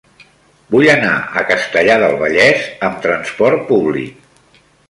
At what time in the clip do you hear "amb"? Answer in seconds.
2.91-2.99